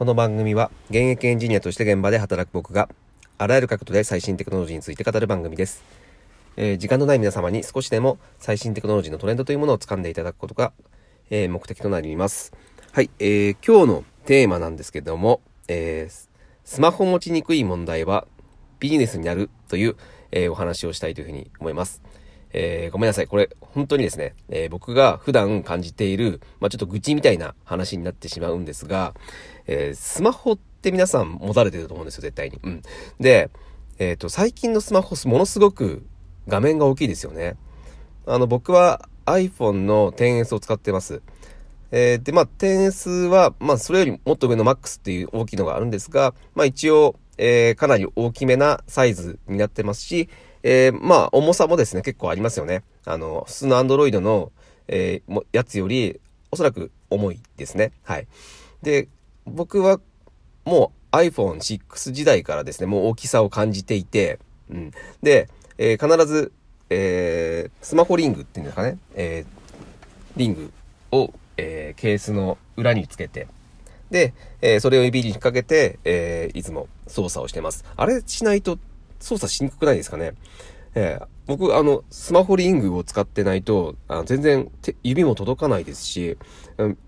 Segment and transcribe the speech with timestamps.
[0.00, 2.88] この番組は現役エンジニアとして現場で働く僕が
[3.36, 5.84] あらゆる角度で最新テクノロジーについて語る番組です。
[6.56, 10.72] えー時間のない皆様に少しでも最新テクノロジーのトレンドというものを掴んでいただくことが、
[11.28, 12.54] えー目的となります。
[12.92, 16.28] はい、えー今日のテーマなんですけども、えー
[16.64, 18.26] スマホ持ちにくい問題は
[18.78, 19.96] ビジネスになるという、
[20.32, 22.00] えお話をしたいというふうに思います。
[22.52, 23.26] えーごめんなさい。
[23.26, 29.14] これ、本当にですね、えー僕が普段感じている、まあ、ちょっと愚痴みたいな話になってしまうんですが、
[29.66, 32.58] えースマホって皆さん持たれてると思うんですよ、絶対に。
[32.62, 32.82] うん。
[33.18, 33.50] で、
[33.98, 36.06] えっ、と、最近のスマホ、ものすごく
[36.48, 37.56] 画面が大きいですよね。
[38.26, 41.22] あの、僕は iPhone の 10S を使ってます。
[41.92, 50.28] えーで、まあ、10S は、まあ、それよりもっと上の MAX っていう大きいのがあるんですが、まあ、一応、えーかなり大きめなサイズになってますし、
[50.62, 52.82] えーまあ、重さもですね、結構ありますよね。
[53.04, 54.52] あの、普通の Android の、
[54.88, 56.20] えーやつより、
[56.50, 57.92] おそらく重いですね。
[58.02, 58.26] はい。
[58.82, 59.08] で、
[59.46, 60.00] 僕は、
[60.64, 64.38] もう iPhone6 時代からですね、もう大きさを感じていて、
[64.70, 64.90] うん。
[65.22, 65.48] で、
[65.78, 66.52] えー必ず、
[66.90, 69.60] えースマホリングっていうんですかね、えー
[70.36, 70.72] リング
[71.12, 73.46] を、えーケースの裏につけて、
[74.10, 77.84] で、えーそれを指に引っ掛けて、えーいつも操作をしてます。
[77.96, 78.78] あれしないと
[79.20, 80.32] 操作しにくくないですかね
[80.94, 86.38] えー僕、あの、スマホリングを使ってないと、あ全然手指も届かないですし、
[86.78, 86.98] うん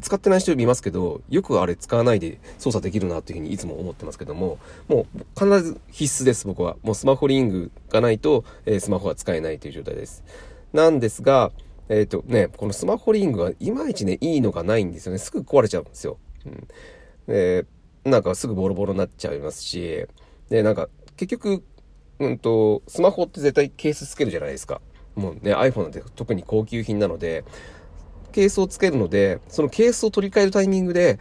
[0.00, 6.76] 使ってない人見ますけど、よくあれ使わないで操作できるなっていうふうにいつも思ってますけども、もう必ず必須です、僕は。
[6.82, 10.22] もうスマホリングがないと、えースマホは使えないという状態です。
[10.72, 11.50] なんですが、
[11.88, 15.18] えっ、とね、このスマホリングがいまいちね、いいのがないんですよね。
[15.18, 16.18] すぐ壊れちゃうんですよ。
[16.46, 16.68] うん。
[17.26, 17.66] で、
[18.04, 20.06] なんかすぐボロボロになっちゃいますし、
[20.50, 21.62] で、なんか結局、
[22.18, 24.80] うんと、スマホって絶対ケースつけるじゃないですか。
[25.14, 27.44] もうね、iPhone なんて特に高級品なので、
[28.32, 31.18] ケースをつけるので、そのケースを取り替えるタイミングで、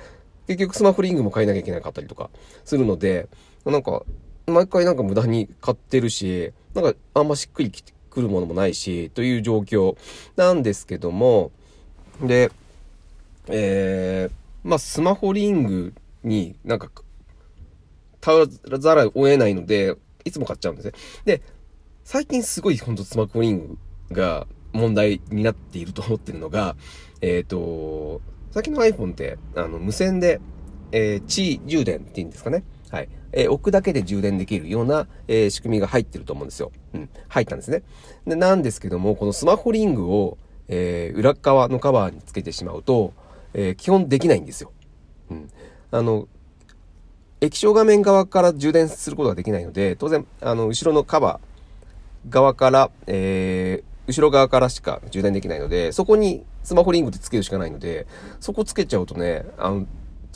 [0.47, 2.29] 結局スマホリングも買えなきゃいけなかったりとか
[2.65, 3.29] するので、
[3.65, 4.03] なんか、
[4.47, 9.95] 毎回なんか無駄に買ってるし、なんかあんましっくりきてくるものもないし、という状況
[10.35, 11.51] なんですけども、
[12.21, 12.51] で、
[13.47, 15.93] えー、まあ、スマホリング
[16.23, 16.89] になんか、
[18.23, 20.93] 頼らざるを得ないので、いつも買っちゃうんですね。
[21.25, 21.41] で、
[22.05, 23.77] 最近すごい本当スマホリン
[24.09, 26.77] グが問題になっていると思ってるのが、
[27.21, 30.39] えっ、と、最近の iPhone って、あの、無線で、
[30.93, 32.63] えー、地充電っていうんですかね。
[32.89, 33.09] はい。
[33.33, 36.71] えー置くだけで充電できるような、えー仕組みが入ってると思うんですよ。
[36.93, 37.09] うん。
[37.27, 37.83] 入ったんですね。
[38.25, 40.37] で、なんですけども、このスマホリングを、
[40.69, 43.13] えー裏側のカバーにつけてしまうと、
[43.53, 44.71] えー基本できないんですよ。
[45.29, 45.49] うん。
[45.91, 46.29] あの、
[47.43, 58.05] 液晶画面側から充電することができないので、当然、あの、後ろのカバー側から、えー後ろ側からしか充電できないので、そこにスマホリングってつけるしかないので、
[58.41, 59.87] そこつけちゃうとね、あの、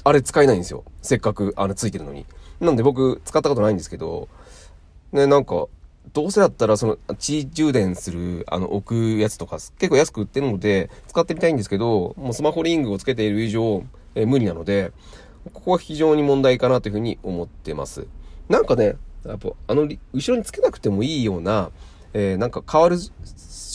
[0.05, 0.85] あれ使えないんですよ。
[1.01, 2.25] せっかく、あの、ついてるのに。
[2.61, 4.29] なんで僕、使ったことないんですけど、
[5.11, 5.67] ね、なんか、
[6.13, 13.83] どうせだったら、その、地充電する、あの、置くやつとか、結構安く売ってるので、使ってみたいんですけど、もうスマホリングをつけている以上、
[14.15, 14.93] えー無理なので、
[15.47, 18.07] ここは非常に問題かなというふうに思ってます。
[18.49, 21.71] なんかね、やっぱ、あの、後ろにつけなくてもいいような、
[22.13, 22.97] えーなんか変わる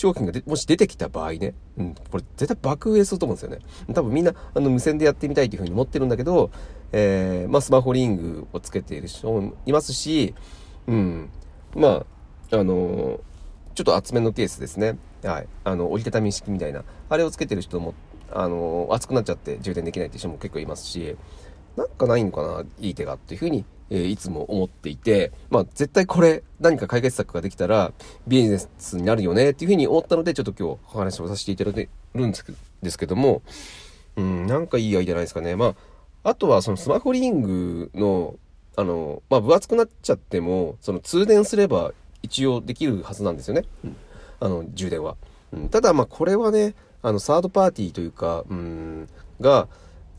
[0.02, 3.58] 商品がもし出てきた場合ね、うん、これ絶対爆売れすると思うんですよね。
[3.94, 6.50] 多分みんな、あの、無線でやってみたいというふうに思ってるんだけど、
[6.92, 10.34] えーまあ、スマホリングをつけている人もいますし、
[10.86, 11.30] うん、
[11.74, 12.04] ま
[12.50, 13.20] あ、あの
[13.74, 14.98] ちょっと厚めのケースですね。
[15.24, 15.48] はい。
[15.64, 16.84] あの、折りたたみ式みたいな。
[17.08, 17.94] あれをつけてる人も、
[18.30, 21.16] あの熱くなっちゃって充電できないっていう人も結構いますし、
[21.76, 27.92] なんかないのかないい手がっていうふうに、えーいつも思っていて、まあ絶対これ何か解決策ができたら
[28.26, 33.42] ビジネスになるよねっていうふうに思ったのでちょっと今日お話をさせていただいてるんですけども、
[34.16, 35.56] うん、なんかいいアイデアないですかね。
[35.56, 35.74] ま
[36.24, 38.36] あ、あとはそのスマホリングの、
[38.76, 43.64] あの、まあ分厚くなっちゃっても、その通電すれば一応できるはずなんですよね。
[43.84, 43.96] うん、
[44.40, 45.16] あの、充電は。
[45.52, 49.08] うん、ただまあこれはね、あの、サードパーティーというか、うん、
[49.40, 49.68] が、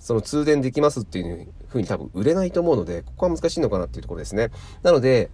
[0.03, 4.50] その通電できますっていう風に多分売れないと思うので、ここは難しいのかなっていうところですね。
[4.81, 5.31] なので、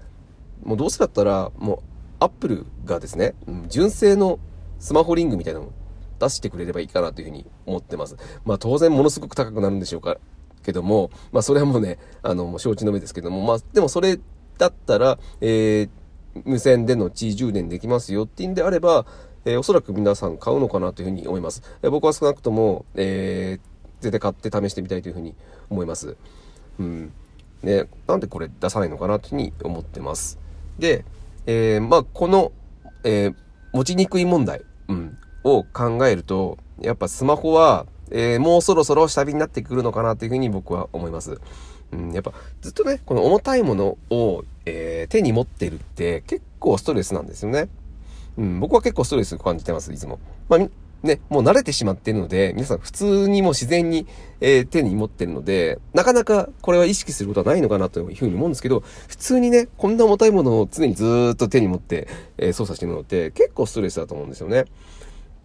[0.63, 1.79] もうどうせだったら、もう、
[2.19, 3.33] アップルがですね、
[3.67, 4.37] 純正の
[4.77, 5.71] スマホリングみたいなのを
[6.19, 8.15] 出してくれればいいかなというふうに思ってます。
[8.45, 10.17] まあ当然ものすごく高くなるんでしょうか、
[10.61, 14.19] けども、まあそれはもうね、あの、もう承知の上ですけども、まあでもそれ
[14.59, 15.89] だったら、えー、
[16.45, 19.07] 無線での地充電できますよっていうんであれば、
[19.45, 21.63] えーおそらく皆さん買うのかなというふうに思います。
[21.81, 25.35] えー僕は少なくとも、えー絶対買って試してみたいというふうに
[25.69, 26.15] 思います。
[26.79, 27.11] うん。
[27.63, 30.39] ね、なんでこれ出さないのかなというふうに思ってます。
[30.77, 31.03] で、
[31.45, 32.51] えーまあ、この、
[33.03, 33.35] えー
[33.71, 41.39] 持ちにくい問題、うん、を考えると、やっぱスマホは、えー、もうそろそろ下火になってくるのかなというふうに僕は思います。
[41.91, 47.69] うん、やっぱずっとね、この重たいものを、えー、手に持ってるって結構ストレスなんですよね。
[48.37, 50.19] うん、僕は結構ストレス感じてます、いつも。
[50.47, 50.59] まあ、
[51.03, 54.05] ね、もう慣れてしまっているので、皆さん普通にもう自然に、
[54.41, 62.07] えー、手に持ってるので、なかなかこれは意識することはないのかなというふうに思うんですけど、普通にね、こんな重たいものを常にずっと手に持って、
[62.37, 64.65] えー、操作してるのって結構ストレスだと思うんですよね。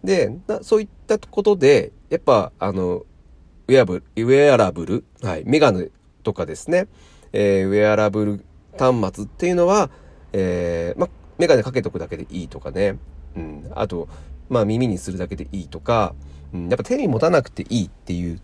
[0.03, 0.31] で、
[0.61, 3.05] そういったことで、やっぱ、あの、
[3.67, 5.89] ウェアブル、ウェアラブル、はい、メガネ
[6.23, 6.87] とかですね、
[7.33, 8.45] えー、ウェアラブル
[8.77, 9.89] 端末っていうのは、
[10.33, 12.97] えー、ま、メガネかけとくだけでいいとかね、
[13.35, 14.07] うん、あと、
[14.49, 16.15] まあ耳にするだけでいいとか、
[16.53, 18.39] うん、やっぱ手に持たなくていいっていう、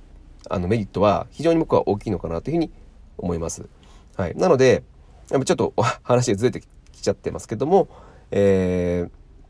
[0.49, 2.71] あのメリットは非常に僕は大きいのかなというふうに
[3.17, 3.67] 思います。
[4.15, 4.35] はい。
[4.35, 4.83] なので、
[5.29, 6.61] やっぱちょっと 話がずれて
[6.91, 7.87] きちゃってますけども、
[8.31, 9.07] え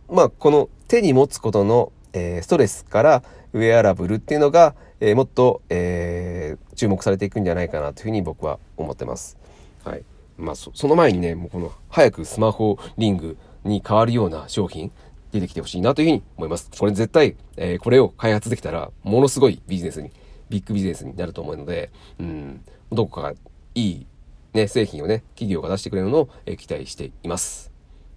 [0.09, 9.37] ー、まあこの手に持つことの、えー、ストレスからウェアラブルっていうのが、えー、もっと、えー、注目されていくんじゃないかなというふうに僕は思ってます。
[9.83, 10.03] はい。
[10.37, 14.91] まあそ、その前にね、もうこの早くスマホリングに変わるような商品、
[15.31, 16.69] 出てきてほしいなというふうに思います。
[16.77, 20.11] これ絶対、えー、これを開発できたら、ものすごいビジネスに、
[20.49, 22.61] ビッグビジネスになると思うので、うん、
[22.91, 23.33] どこか
[23.75, 24.05] いい、
[24.53, 27.71] ね、製品をね、企業が出してくれるのを、えー、期待しています。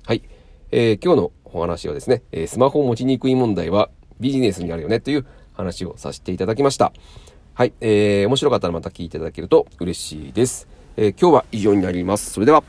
[0.05, 0.23] はい。
[0.71, 6.93] えー、今日のお話はですね、えスマホを持ちにくい問題はビジネスになるよねという話をさせていただきました。
[7.55, 7.73] はい。
[7.81, 10.67] えー、面白かったらまた聞いていただけると嬉しいです。
[10.97, 12.33] え、今日は以上になります。
[12.33, 12.65] それでは。